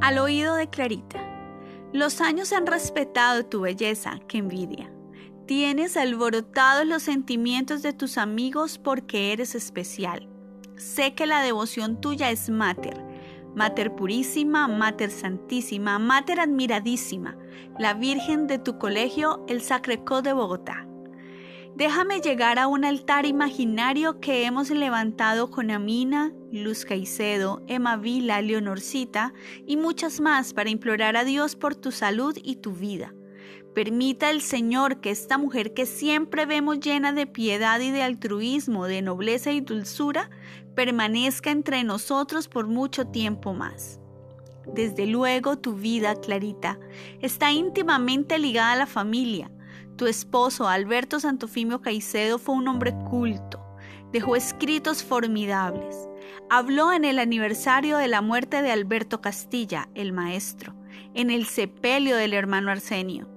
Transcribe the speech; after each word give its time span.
Al 0.00 0.18
oído 0.18 0.56
de 0.56 0.68
Clarita. 0.68 1.20
Los 1.92 2.20
años 2.20 2.52
han 2.52 2.66
respetado 2.66 3.44
tu 3.44 3.60
belleza, 3.60 4.18
que 4.26 4.38
envidia. 4.38 4.90
Tienes 5.46 5.96
alborotados 5.96 6.86
los 6.86 7.02
sentimientos 7.02 7.82
de 7.82 7.92
tus 7.92 8.18
amigos 8.18 8.78
porque 8.78 9.32
eres 9.32 9.54
especial. 9.54 10.28
Sé 10.76 11.14
que 11.14 11.26
la 11.26 11.42
devoción 11.42 12.00
tuya 12.00 12.30
es 12.30 12.48
mater, 12.48 13.04
mater 13.54 13.94
purísima, 13.94 14.66
mater 14.68 15.10
santísima, 15.10 15.98
mater 15.98 16.40
admiradísima, 16.40 17.36
la 17.78 17.94
Virgen 17.94 18.46
de 18.46 18.58
tu 18.58 18.78
colegio, 18.78 19.44
el 19.48 19.60
Sacrecó 19.60 20.22
de 20.22 20.32
Bogotá. 20.32 20.89
Déjame 21.76 22.20
llegar 22.20 22.58
a 22.58 22.66
un 22.66 22.84
altar 22.84 23.24
imaginario 23.24 24.20
que 24.20 24.44
hemos 24.44 24.70
levantado 24.70 25.50
con 25.50 25.70
Amina, 25.70 26.32
Luz 26.52 26.84
Caicedo, 26.84 27.62
Emma 27.68 27.96
Vila, 27.96 28.42
Leonorcita 28.42 29.32
y 29.66 29.76
muchas 29.76 30.20
más 30.20 30.52
para 30.52 30.68
implorar 30.68 31.16
a 31.16 31.24
Dios 31.24 31.56
por 31.56 31.74
tu 31.74 31.90
salud 31.90 32.36
y 32.42 32.56
tu 32.56 32.72
vida. 32.72 33.14
Permita 33.74 34.30
el 34.30 34.42
Señor 34.42 35.00
que 35.00 35.10
esta 35.10 35.38
mujer 35.38 35.72
que 35.72 35.86
siempre 35.86 36.44
vemos 36.44 36.80
llena 36.80 37.12
de 37.12 37.26
piedad 37.26 37.78
y 37.80 37.92
de 37.92 38.02
altruismo, 38.02 38.86
de 38.86 39.00
nobleza 39.00 39.52
y 39.52 39.60
dulzura, 39.60 40.28
permanezca 40.74 41.50
entre 41.50 41.84
nosotros 41.84 42.48
por 42.48 42.66
mucho 42.66 43.06
tiempo 43.06 43.54
más. 43.54 44.00
Desde 44.66 45.06
luego 45.06 45.56
tu 45.56 45.74
vida, 45.74 46.14
Clarita, 46.16 46.78
está 47.20 47.52
íntimamente 47.52 48.38
ligada 48.38 48.72
a 48.72 48.76
la 48.76 48.86
familia. 48.86 49.50
Tu 50.00 50.06
esposo, 50.06 50.66
Alberto 50.66 51.20
Santofimio 51.20 51.82
Caicedo, 51.82 52.38
fue 52.38 52.54
un 52.54 52.66
hombre 52.68 52.94
culto. 53.10 53.62
Dejó 54.12 54.34
escritos 54.34 55.04
formidables. 55.04 56.08
Habló 56.48 56.94
en 56.94 57.04
el 57.04 57.18
aniversario 57.18 57.98
de 57.98 58.08
la 58.08 58.22
muerte 58.22 58.62
de 58.62 58.70
Alberto 58.70 59.20
Castilla, 59.20 59.90
el 59.94 60.14
maestro, 60.14 60.74
en 61.12 61.28
el 61.28 61.44
sepelio 61.44 62.16
del 62.16 62.32
hermano 62.32 62.70
Arsenio 62.70 63.28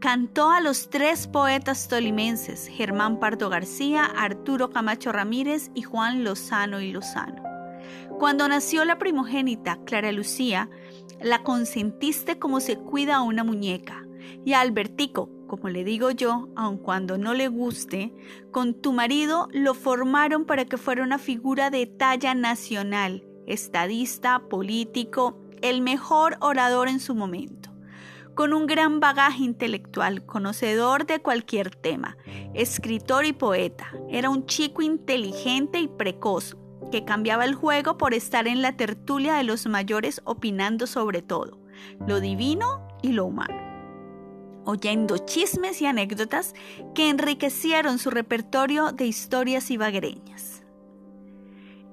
Cantó 0.00 0.50
a 0.50 0.60
los 0.60 0.90
tres 0.90 1.28
poetas 1.28 1.86
tolimenses, 1.86 2.66
Germán 2.66 3.20
Pardo 3.20 3.48
García, 3.48 4.04
Arturo 4.04 4.70
Camacho 4.70 5.12
Ramírez 5.12 5.70
y 5.72 5.82
Juan 5.82 6.24
Lozano 6.24 6.80
y 6.80 6.90
Lozano. 6.90 7.44
Cuando 8.18 8.48
nació 8.48 8.84
la 8.84 8.98
primogénita, 8.98 9.78
Clara 9.84 10.10
Lucía, 10.10 10.68
la 11.20 11.44
consentiste 11.44 12.40
como 12.40 12.58
se 12.58 12.76
cuida 12.76 13.18
a 13.18 13.22
una 13.22 13.44
muñeca. 13.44 14.04
Y 14.44 14.52
a 14.52 14.60
Albertico, 14.60 15.30
como 15.48 15.68
le 15.68 15.82
digo 15.82 16.12
yo, 16.12 16.48
aun 16.54 16.78
cuando 16.78 17.18
no 17.18 17.34
le 17.34 17.48
guste, 17.48 18.14
con 18.52 18.74
tu 18.74 18.92
marido 18.92 19.48
lo 19.52 19.74
formaron 19.74 20.44
para 20.44 20.66
que 20.66 20.76
fuera 20.76 21.02
una 21.02 21.18
figura 21.18 21.70
de 21.70 21.86
talla 21.86 22.34
nacional, 22.34 23.26
estadista, 23.46 24.38
político, 24.48 25.40
el 25.60 25.80
mejor 25.80 26.36
orador 26.40 26.86
en 26.86 27.00
su 27.00 27.16
momento 27.16 27.58
con 28.38 28.52
un 28.52 28.68
gran 28.68 29.00
bagaje 29.00 29.42
intelectual, 29.42 30.24
conocedor 30.24 31.06
de 31.06 31.18
cualquier 31.18 31.74
tema, 31.74 32.16
escritor 32.54 33.24
y 33.24 33.32
poeta. 33.32 33.90
Era 34.08 34.30
un 34.30 34.46
chico 34.46 34.80
inteligente 34.80 35.80
y 35.80 35.88
precoz, 35.88 36.56
que 36.92 37.04
cambiaba 37.04 37.44
el 37.44 37.56
juego 37.56 37.98
por 37.98 38.14
estar 38.14 38.46
en 38.46 38.62
la 38.62 38.76
tertulia 38.76 39.34
de 39.34 39.42
los 39.42 39.66
mayores 39.66 40.20
opinando 40.24 40.86
sobre 40.86 41.20
todo, 41.20 41.58
lo 42.06 42.20
divino 42.20 42.86
y 43.02 43.10
lo 43.10 43.26
humano 43.26 43.57
oyendo 44.68 45.16
chismes 45.16 45.80
y 45.80 45.86
anécdotas 45.86 46.54
que 46.94 47.08
enriquecieron 47.08 47.98
su 47.98 48.10
repertorio 48.10 48.92
de 48.92 49.06
historias 49.06 49.70
y 49.70 49.78
bagreñas. 49.78 50.62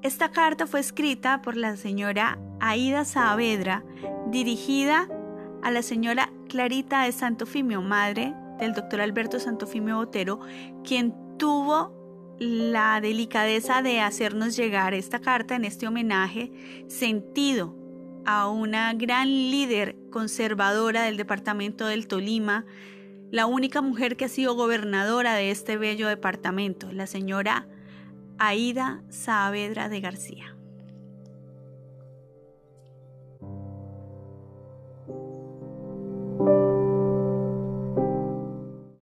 Esta 0.01 0.31
carta 0.31 0.67
fue 0.67 0.81
escrita 0.81 1.41
por 1.41 1.55
la 1.55 1.77
señora 1.77 2.37
Aida 2.59 3.05
Saavedra, 3.05 3.85
dirigida 4.27 5.07
a 5.63 5.71
la 5.71 5.83
señora 5.83 6.29
Clarita 6.49 7.03
de 7.03 7.13
Santofimio, 7.13 7.81
madre 7.81 8.33
del 8.59 8.73
doctor 8.73 8.99
Alberto 8.99 9.39
Santofimio 9.39 9.95
Botero, 9.95 10.41
quien 10.83 11.15
tuvo 11.37 11.93
la 12.39 12.99
delicadeza 12.99 13.81
de 13.83 14.01
hacernos 14.01 14.57
llegar 14.57 14.93
esta 14.93 15.19
carta 15.19 15.55
en 15.55 15.63
este 15.63 15.87
homenaje 15.87 16.51
sentido 16.89 17.84
a 18.25 18.49
una 18.49 18.93
gran 18.93 19.27
líder 19.27 19.95
conservadora 20.11 21.03
del 21.03 21.17
departamento 21.17 21.85
del 21.85 22.07
Tolima, 22.07 22.65
la 23.31 23.45
única 23.45 23.81
mujer 23.81 24.17
que 24.17 24.25
ha 24.25 24.29
sido 24.29 24.55
gobernadora 24.55 25.33
de 25.35 25.51
este 25.51 25.77
bello 25.77 26.07
departamento, 26.07 26.91
la 26.91 27.07
señora 27.07 27.67
Aida 28.37 29.03
Saavedra 29.09 29.89
de 29.89 30.01
García. 30.01 30.55